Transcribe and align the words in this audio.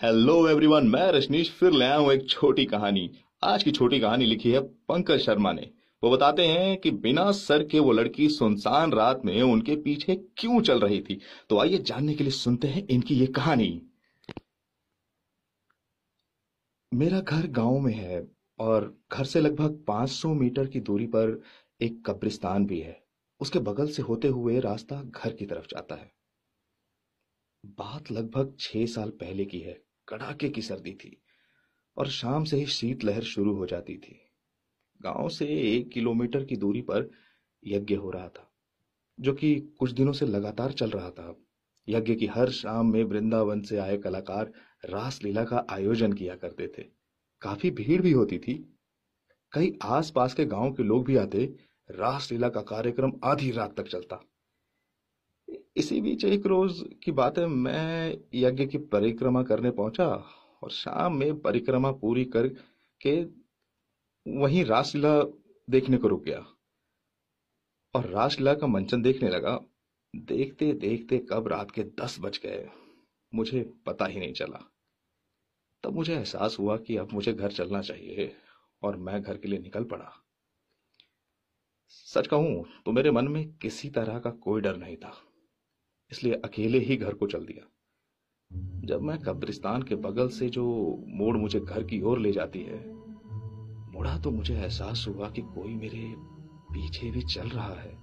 Hello 0.00 0.48
everyone 0.48 0.86
मैं 0.86 1.12
रजनीश, 1.12 1.50
फिर 1.50 1.72
ले 1.72 1.84
आया 1.84 1.96
हूँ 1.96 2.12
एक 2.12 2.28
छोटी 2.28 2.64
कहानी। 2.64 3.10
आज 3.42 3.62
की 3.62 3.70
छोटी 3.70 4.00
कहानी 4.00 4.26
लिखी 4.26 4.50
है 4.50 4.60
पंकज 4.60 5.18
शर्मा 5.18 5.52
ने। 5.52 5.70
वो 6.02 6.10
बताते 6.10 6.46
हैं 6.46 6.76
कि 6.76 6.90
बिना 6.90 7.32
सर 7.32 7.66
के 7.66 7.78
वो 7.78 7.92
लड़की 7.92 8.28
सुनसान 8.28 8.92
रात 8.92 9.22
में 9.24 9.42
उनके 9.42 9.76
पीछे 9.76 10.16
क्यों 10.36 10.62
चल 10.62 10.80
रही 10.80 11.00
थी। 11.00 11.20
तो 11.50 11.58
आइए 11.58 11.78
जानने 11.78 12.14
के 12.14 12.24
लिए 12.24 12.30
सुनते 12.30 12.68
हैं 12.68 12.86
इनकी 12.88 13.14
ये 13.14 13.26
कहानी। 13.26 13.82
मेरा 16.94 17.20
घर 17.20 17.46
गाँव 17.46 17.78
में 17.78 17.94
है 17.94 18.26
और 18.58 18.98
घर 19.12 19.24
से 19.24 19.40
लगभग 19.40 19.84
500 19.88 20.34
मीटर 20.34 20.66
की 20.66 20.80
दूरी 20.80 21.06
पर 21.06 21.42
एक 21.82 22.02
कब्रिस्तान 22.06 22.66
भी 22.66 22.80
है। 22.80 23.04
उसके 23.40 23.58
बगल 23.58 23.88
से 23.88 24.02
होते 24.02 24.28
हुए 24.28 24.60
रास्ता 24.60 25.02
घर 25.02 25.32
की 25.32 25.46
तरफ़ 25.46 25.66
जाता 25.66 25.94
है। 25.94 26.12
बात 27.66 28.12
लगभग 28.12 28.56
छह 28.60 28.86
साल 28.86 29.10
पहले 29.10 29.44
की 29.44 29.60
है। 29.60 29.89
कड़ाके 30.10 30.48
की 30.48 30.62
सर्दी 30.62 30.92
थी 30.94 31.16
और 31.96 32.08
शाम 32.08 32.44
से 32.44 32.56
ही 32.56 32.66
शीतलहर 32.66 33.22
शुरू 33.22 33.54
हो 33.54 33.66
जाती 33.66 33.96
थी। 33.98 34.20
गाँव 35.02 35.28
से 35.28 35.46
एक 35.46 35.88
किलोमीटर 35.88 36.44
की 36.44 36.56
दूरी 36.56 36.80
पर 36.80 37.10
यज्ञ 37.64 37.94
हो 37.94 38.10
रहा 38.10 38.28
था, 38.28 38.50
जो 39.20 39.32
कि 39.32 39.60
कुछ 39.78 39.90
दिनों 39.90 40.12
से 40.12 40.26
लगातार 40.26 40.72
चल 40.72 40.90
रहा 40.90 41.10
था। 41.10 41.36
यज्ञ 41.88 42.14
की 42.14 42.26
हर 42.26 42.50
शाम 42.50 42.92
में 42.92 43.04
वृंदावन 43.04 43.60
से 43.60 43.78
आए 43.78 43.96
कलाकार 43.98 44.52
रासलीला 44.84 45.44
का 45.44 45.66
आयोजन 45.70 46.12
किया 46.12 46.36
करते 46.36 46.68
थे। 46.68 46.82
काफ़ी 47.42 47.70
भीड़ 47.70 48.02
भी 48.02 48.12
होती 48.12 48.38
थी। 48.38 48.54
कई 49.52 49.78
आसपास 49.82 50.34
के 50.34 50.44
गाँव 50.44 50.72
के 50.72 50.82
लोग 50.82 51.04
भी 51.04 51.16
आते, 51.16 51.44
रासलीला 51.90 52.48
का 52.48 52.60
कार्यक्रम 52.60 53.12
आधी 53.24 53.50
रात 53.50 53.76
तक 53.76 53.88
चलता। 53.88 54.29
इसी 55.76 56.00
बीच 56.00 56.24
एक 56.24 56.46
रोज 56.46 56.84
की 57.02 57.12
बात 57.12 57.38
है, 57.38 57.46
मैं 57.46 58.18
यज्ञ 58.34 58.66
की 58.66 58.78
परिक्रमा 58.78 59.42
करने 59.42 59.70
पहुँचा 59.70 60.08
और 60.62 60.70
शाम 60.70 61.16
में 61.16 61.40
परिक्रमा 61.40 61.92
पूरी 61.92 62.24
करके 62.24 63.22
वहीं 64.26 64.64
रासलीला 64.64 65.22
देखने 65.70 65.96
को 65.96 66.08
रुक 66.08 66.24
गया। 66.24 66.46
और 67.94 68.06
रासलीला 68.06 68.54
का 68.54 68.66
मंचन 68.66 69.02
देखने 69.02 69.28
लगा। 69.28 69.60
देखते 70.16 70.72
देखते 70.72 71.18
कब 71.18 71.48
रात 71.48 71.70
के 71.70 71.82
दस 71.82 72.16
बज 72.20 72.40
गए। 72.42 72.68
मुझे 73.34 73.72
पता 73.86 74.06
ही 74.06 74.18
नहीं 74.18 74.32
चला। 74.32 74.70
तब 75.84 75.94
मुझे 75.94 76.14
एहसास 76.14 76.56
हुआ 76.58 76.76
कि 76.76 76.96
अब 76.96 77.12
मुझे 77.12 77.32
घर 77.32 77.52
चलना 77.52 77.82
चाहिए 77.82 78.36
और 78.82 78.96
मैं 78.96 79.22
घर 79.22 79.36
के 79.36 79.48
लिए 79.48 79.58
निकल 79.58 79.84
पड़ा। 79.84 80.12
सच 81.88 82.26
कहूँ 82.26 82.64
तो 82.84 82.92
मेरे 82.92 83.10
मन 83.10 83.28
में 83.28 83.52
किसी 83.52 83.90
तरह 83.90 84.18
का 84.18 84.30
कोई 84.30 84.60
डर 84.60 84.76
नहीं 84.76 84.96
था। 84.96 85.16
इसलिए 86.12 86.32
अकेले 86.32 86.78
ही 86.78 86.96
घर 86.96 87.14
को 87.14 87.26
चल 87.26 87.38
दिया। 87.38 87.68
जब 88.86 89.02
मैं 89.02 89.18
कब्रिस्तान 89.18 89.82
के 89.82 89.94
बगल 89.94 90.28
से 90.28 90.48
जो 90.48 90.96
मोड़ 91.08 91.36
मुझे 91.36 91.60
घर 91.60 91.84
की 91.84 92.02
ओर 92.02 92.18
ले 92.18 92.32
जाती 92.32 92.62
है, 92.62 92.94
मुड़ा 93.92 94.18
तो 94.18 94.30
मुझे 94.30 94.54
एहसास 94.54 95.06
हुआ 95.08 95.30
कि 95.30 95.42
कोई 95.42 95.74
मेरे 95.74 96.14
पीछे 96.72 97.10
भी 97.10 97.22
चल 97.22 97.48
रहा 97.48 97.74
है। 97.74 97.98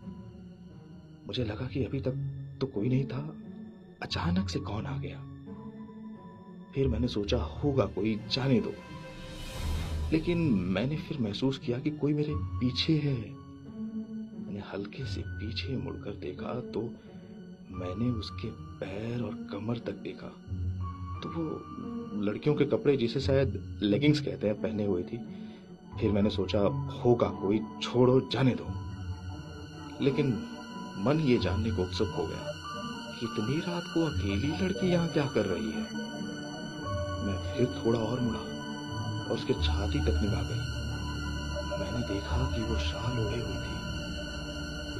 मुझे 1.28 1.44
लगा 1.44 1.68
कि 1.68 1.84
अभी 1.84 2.00
तक 2.00 2.12
तो 2.62 2.68
कोई 2.68 2.90
नहीं 2.90 3.06
था। 3.06 3.38
अचानक 4.02 4.50
से 4.50 4.60
कौन 4.60 4.86
आ 4.86 4.98
गया? 4.98 5.20
फिर 6.76 6.88
मैंने 6.88 7.08
सोचा, 7.08 7.38
होगा 7.38 7.86
कोई, 7.86 8.20
जाने 8.32 8.62
दो। 8.62 8.74
लेकिन 10.12 10.38
मैंने 10.54 10.98
फिर 10.98 11.20
महसूस 11.20 11.58
किया 11.58 11.80
कि 11.80 11.90
कोई 11.90 12.14
मेरे 12.14 12.34
पीछे 12.36 12.98
है। 12.98 13.32
मैंने 14.46 14.60
हल्के 14.60 15.06
से 15.06 15.24
पीछे 15.28 15.78
मुड़कर 15.78 16.12
देखा 16.12 16.62
तो 16.72 16.94
मैंने 17.72 18.10
उसके 18.10 18.48
पैर 18.50 19.22
और 19.22 19.34
कमर 19.34 19.78
तक 19.78 19.92
देखा। 19.92 20.28
तो 21.24 21.30
वो 21.30 21.64
लड़कियों 22.22 22.56
के 22.56 22.66
कपड़े 22.66 22.98
जिसे 22.98 23.20
शायद 23.20 23.80
लेगिंग्स 23.82 24.20
कहते 24.20 24.48
हैं, 24.48 24.62
पहने 24.62 24.86
हुए 24.86 25.04
थी। 25.04 25.18
फिर 26.00 26.12
मैंने 26.12 26.30
सोचा, 26.30 26.60
होगा 27.06 27.28
कोई, 27.28 27.62
छोड़ो, 27.82 28.30
जाने 28.32 28.56
दो। 28.62 28.68
लेकिन 30.04 30.44
मन 30.98 31.20
ये 31.20 31.38
जानने 31.38 31.72
को 31.72 31.82
उत्सुक 31.82 32.08
हो 32.08 32.28
गया 32.28 32.54
कि 33.20 33.26
इतनी 33.26 33.58
रात 33.58 33.84
को 33.94 34.06
अकेली 34.06 34.66
लड़की 34.66 34.88
यहाँ 34.88 35.08
क्या 35.08 35.26
कर 35.26 35.46
रही 35.46 35.72
है। 35.72 35.82
मैं 37.26 37.58
फिर 37.58 37.86
थोड़ा 37.86 38.00
और 38.00 38.20
मुड़ा 38.20 38.40
और 38.40 39.32
उसके 39.32 39.54
छाती 39.54 40.00
तक 40.00 40.20
निभा 40.22 40.42
गई। 40.42 40.78
मैंने 41.80 42.14
देखा 42.14 42.56
कि 42.56 42.64
वो 42.64 42.80
शाल 42.80 43.20
ओढ़े 43.20 43.42
हुई 43.42 43.56
थी। 43.56 43.77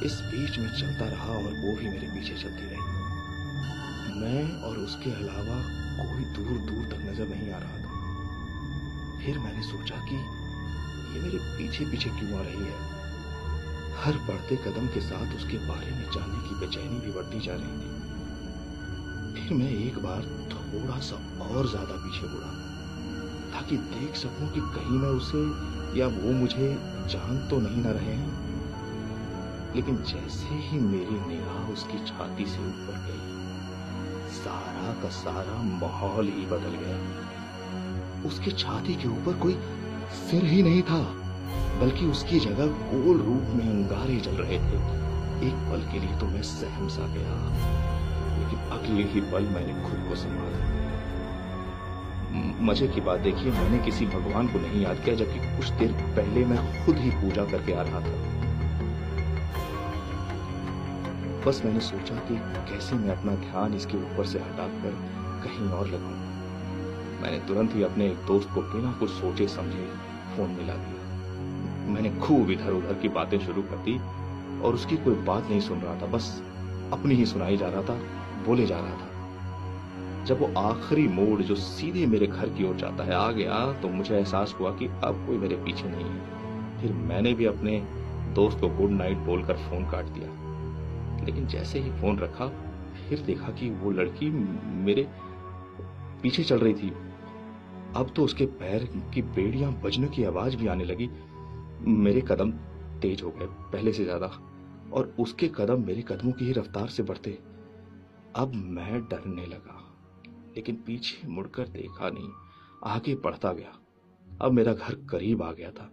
इस 0.04 0.20
बीच 0.22 0.58
में 0.58 0.68
चलता 0.80 1.08
रहा 1.08 1.32
और 1.32 1.52
वो 1.54 1.72
भी 1.72 1.88
मेरे 1.88 2.06
पीछे 2.06 2.34
चलती 2.34 2.66
रही। 2.66 4.20
मैं 4.20 4.60
और 4.60 4.78
उसके 4.78 5.10
अलावा 5.10 5.56
कोई 5.96 6.24
दूर 6.34 6.58
दूर 6.58 6.84
तक 6.84 7.00
नज़र 7.04 7.28
नहीं 7.28 7.50
आ 7.52 7.58
रहा 7.58 7.78
था। 7.78 7.88
फिर 9.22 9.38
मैंने 9.38 9.62
सोचा 9.62 9.96
कि 9.96 10.16
ये 11.14 11.22
मेरे 11.22 11.38
पीछे 11.38 11.84
पीछे 11.84 12.10
क्यों 12.10 12.38
आ 12.38 12.42
रही 12.42 12.64
है? 12.64 12.78
हर 13.96 14.18
बढ़ते 14.18 14.56
कदम 14.56 14.86
के 14.86 15.00
साथ 15.00 15.34
उसके 15.34 15.58
बारे 15.58 15.90
में 15.90 16.04
जानने 16.10 16.48
की 16.48 16.54
बेचैनी 16.54 16.98
भी 16.98 17.10
बढ़ती 17.10 17.40
जा 17.40 17.54
रही 17.54 17.72
थी। 17.72 17.96
फिर 19.34 19.56
मैं 19.58 19.70
एक 19.70 19.98
बार 19.98 20.22
थोड़ा 20.52 20.98
सा 20.98 21.16
और 21.40 21.68
ज़्यादा 21.68 21.94
पीछे 21.94 22.26
मुड़ा, 22.26 22.52
ताकि 23.52 23.76
देख 23.76 24.16
सकूँ 24.16 24.48
कि 24.48 24.60
कहीं 24.60 24.98
मैं 24.98 25.08
उसे 25.08 25.42
या 26.00 26.06
वो 26.06 26.32
मुझे 26.32 26.68
जान 27.10 27.46
तो 27.50 27.60
नहीं 27.60 27.82
ना 27.82 27.90
रहे 27.90 28.14
हैं। 28.14 28.48
लेकिन 29.78 29.96
जैसे 30.02 30.54
ही 30.60 30.78
मेरी 30.80 31.16
निगाह 31.26 31.72
उसकी 31.72 31.98
छाती 32.06 32.44
से 32.46 32.58
ऊपर 32.58 32.94
गई, 33.02 34.30
सारा 34.36 34.92
का 35.02 35.08
सारा 35.08 35.58
माहौल 35.80 36.28
ही 36.28 36.46
बदल 36.46 36.72
गया। 36.76 36.96
उसकी 38.28 38.52
छाती 38.52 38.94
के 38.94 39.08
ऊपर 39.08 39.38
कोई 39.38 39.54
सिर 40.12 40.44
ही 40.44 40.62
नहीं 40.62 40.82
था, 40.82 40.98
बल्कि 41.80 42.06
उसकी 42.06 42.40
जगह 42.40 42.66
गोल 42.88 43.20
रूप 43.20 43.52
में 43.56 43.68
अंगारे 43.68 44.16
जल 44.16 44.36
रहे 44.36 44.58
थे। 44.58 44.80
एक 45.48 45.60
पल 45.70 45.86
के 45.92 46.00
लिए 46.00 46.18
तो 46.20 46.26
मैं 46.26 46.42
सहम 46.42 46.88
सा 46.88 47.06
गया, 47.06 47.36
लेकिन 48.38 48.58
अगले 48.78 49.04
ही 49.04 49.20
पल 49.32 49.46
मैंने 49.48 49.74
खुद 49.82 50.08
को 50.08 50.16
संभाला। 50.16 50.66
मज़े 52.62 52.88
की 52.88 53.00
बात 53.00 53.20
देखिए, 53.20 53.52
मैंने 53.52 53.78
किसी 53.84 54.06
भगवान 54.06 54.48
को 54.48 54.58
नहीं 54.58 54.82
याद 54.82 55.04
किया, 55.04 55.14
जबकि 55.14 55.56
कुछ 55.56 55.70
देर 55.74 55.92
पहले 56.16 56.44
मैं 56.44 56.58
खुद 56.84 56.96
ही 56.96 57.10
पूजा 57.10 57.44
करके 57.44 57.72
आ 57.72 57.82
रहा 57.82 58.00
था। 58.00 58.36
बस 61.46 61.60
मैंने 61.64 61.80
सोचा 61.80 62.14
कि 62.28 62.36
कैसे 62.70 62.96
मैं 62.96 63.16
अपना 63.16 63.34
ध्यान 63.34 63.74
इसके 63.74 63.96
ऊपर 63.96 64.26
से 64.26 64.38
हटाकर 64.38 64.94
कहीं 65.44 65.68
और 65.70 65.86
लगाऊँ। 65.86 66.26
मैंने 67.22 67.38
तुरंत 67.48 67.74
ही 67.74 67.82
अपने 67.82 68.06
एक 68.06 68.16
दोस्त 68.26 68.48
को 68.54 68.62
बिना 68.62 68.92
कुछ 68.92 69.10
सोचे 69.10 69.46
समझे 69.48 69.86
फ़ोन 70.36 70.50
मिला 70.50 70.74
दिया। 70.74 71.92
मैंने 71.94 72.10
खूब 72.20 72.50
इधर 72.50 72.72
उधर 72.72 72.94
की 72.94 73.08
बातें 73.08 73.38
शुरू 73.38 73.62
कर 73.62 73.76
दी 73.76 73.98
और 74.62 74.74
उसकी 74.74 74.96
कोई 74.96 75.14
बात 75.14 75.48
नहीं 75.50 75.60
सुन 75.60 75.78
रहा 75.78 75.94
था, 75.94 76.06
बस 76.06 76.42
अपनी 76.92 77.14
ही 77.14 77.26
सुनाई 77.26 77.56
जा 77.56 77.68
रहा 77.68 77.82
था, 77.82 77.94
बोले 78.46 78.66
जा 78.66 78.78
रहा 78.78 78.90
था। 78.90 80.24
जब 80.24 80.40
वो 80.40 80.52
आखिरी 80.60 81.06
मोड़ 81.08 81.40
जो 81.42 81.54
सीधे 81.54 82.06
मेरे 82.06 82.26
घर 82.26 82.48
की 82.48 82.68
ओर 82.68 82.76
जाता 82.76 83.04
है 83.04 83.14
आ 83.14 83.30
गया 83.30 83.72
तो 83.72 83.88
मुझे 83.88 84.16
एहसास 84.16 84.54
हुआ 84.60 84.70
कि 84.70 84.86
अब 84.86 85.24
कोई 85.26 85.38
मेरे 85.38 85.56
पीछे 85.56 85.88
नहीं 85.88 86.04
है। 86.04 86.80
फिर 86.80 86.92
मैंने 86.92 87.34
भी 87.34 87.46
अपने 87.46 87.80
दोस्त 88.34 88.60
को 88.60 88.68
गुड 88.68 88.90
नाइट 88.90 89.16
बोलकर 89.16 89.56
फ़ोन 89.58 89.90
काट 89.90 90.04
दिया। 90.04 90.47
लेकिन 91.28 91.46
जैसे 91.46 91.78
ही 91.78 91.90
फ़ोन 91.90 92.18
रखा, 92.18 92.46
फिर 93.08 93.20
देखा 93.20 93.52
कि 93.52 93.68
वो 93.70 93.90
लड़की 93.90 94.30
मेरे 94.84 95.06
पीछे 96.22 96.44
चल 96.44 96.58
रही 96.58 96.74
थी। 96.74 96.88
अब 97.96 98.12
तो 98.16 98.24
उसके 98.24 98.46
पैर 98.46 98.84
की 99.14 99.22
बेड़ियाँ 99.22 99.72
बजने 99.82 100.08
की 100.08 100.24
आवाज़ 100.24 100.56
भी 100.56 100.66
आने 100.66 100.84
लगी। 100.84 101.08
मेरे 101.82 102.20
कदम 102.20 102.50
तेज 103.02 103.22
हो 103.22 103.30
गए, 103.30 103.46
पहले 103.46 103.92
से 103.92 104.04
ज़्यादा, 104.04 104.26
और 104.92 105.14
उसके 105.18 105.48
कदम 105.48 105.84
मेरे 105.86 106.02
कदमों 106.02 106.32
की 106.32 106.44
ही 106.44 106.52
रफ्तार 106.52 106.88
से 106.88 107.02
बढ़ते। 107.02 107.38
अब 108.36 108.52
मैं 108.54 109.00
डरने 109.02 109.46
लगा, 109.46 109.80
लेकिन 110.56 110.82
पीछे 110.86 111.28
मुड़कर 111.28 111.68
देखा 111.68 112.10
नहीं, 112.10 112.30
आगे 112.86 113.14
बढ़ता 113.14 113.52
गया। 113.52 113.78
अब 114.26 114.52
मेरा 114.52 114.72
घर 114.72 114.94
करीब 115.10 115.42
आ 115.42 115.52
गया 115.52 115.70
था, 115.70 115.90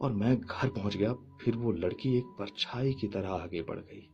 और 0.00 0.12
मैं 0.12 0.36
घर 0.36 0.68
पहुँच 0.68 0.96
गया, 0.96 1.12
फिर 1.40 1.56
वो 1.56 1.72
लड़की 1.72 2.16
एक 2.18 2.34
परछाई 2.38 2.92
की 2.92 3.08
तरह 3.08 3.30
आगे 3.32 3.62
बढ़ 3.62 3.78
गई। 3.78 4.08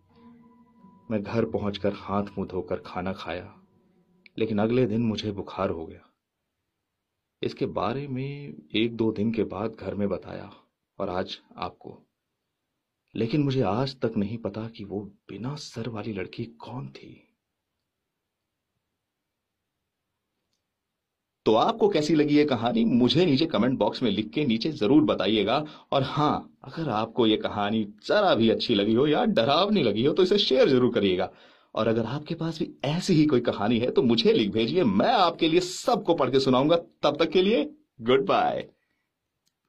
मैं 1.11 1.23
घर 1.23 1.45
पहुंचकर 1.45 1.93
हाथ 1.93 2.23
मुँह 2.23 2.49
धोकर 2.49 2.77
खाना 2.87 3.13
खाया, 3.13 3.61
लेकिन 4.39 4.59
अगले 4.59 4.87
दिन 4.87 5.03
मुझे 5.03 5.33
बुखार 5.33 5.71
हो 5.71 5.87
गया। 5.87 6.11
इसके 7.43 7.67
बारे 7.67 8.09
में 8.09 8.55
एक 8.75 8.97
दो 8.97 9.13
दिन 9.13 9.33
के 9.33 9.45
बाद 9.45 9.73
घर 9.73 9.95
में 9.95 10.09
बताया 10.09 10.53
और 10.99 11.09
आज 11.09 11.39
आपको। 11.57 12.03
लेकिन 13.15 13.43
मुझे 13.43 13.63
आज 13.63 14.01
तक 14.01 14.13
नहीं 14.17 14.39
पता 14.39 14.69
कि 14.69 14.85
वो 14.85 15.01
बिना 15.01 15.55
सर 15.55 15.89
वाली 15.89 16.13
लड़की 16.13 16.45
कौन 16.45 16.89
थी। 16.89 17.30
तो 21.51 21.55
आपको 21.57 21.89
कैसी 21.89 22.15
लगी 22.15 22.37
ये 22.37 22.45
कहानी? 22.45 22.85
मुझे 22.85 23.25
नीचे 23.27 23.47
कमेंट 23.47 23.79
बॉक्स 23.79 24.03
में 24.03 24.11
लिख 24.11 24.29
के 24.31 24.45
नीचे 24.47 24.71
ज़रूर 24.73 25.03
बताइएगा। 25.05 25.65
और 25.93 26.03
हाँ 26.03 26.57
अगर 26.65 26.89
आपको 26.91 27.27
ये 27.27 27.37
कहानी 27.37 27.83
जरा 28.07 28.35
भी 28.35 28.51
अच्छी 28.51 28.75
लगी 28.75 28.95
हो 28.95 29.07
या 29.07 29.25
डरावनी 29.25 29.83
लगी 29.83 30.05
हो 30.05 30.13
तो 30.13 30.23
इसे 30.23 30.39
शेयर 30.39 30.69
ज़रूर 30.69 30.93
करिएगा। 30.95 31.29
और 31.75 31.89
अगर 31.89 32.05
आपके 32.07 32.35
पास 32.35 32.59
भी 32.59 32.71
ऐसी 32.87 33.15
ही 33.15 33.25
कोई 33.27 33.41
कहानी 33.43 33.79
है 33.79 33.91
तो 33.91 34.03
मुझे 34.03 34.33
लिख 34.33 34.53
भेजिए। 34.53 34.85
मैं 34.85 35.13
आपके 35.13 35.49
लिए 35.49 35.61
सबको 35.63 36.15
पढ़ 36.15 36.31
के 36.31 36.41
सुनाऊँगा। 36.41 36.77
तब 37.03 37.17
तक 37.17 37.31
के 37.31 37.43
लिए 37.43 37.69
गुड 38.03 38.25
बाय 38.27 38.67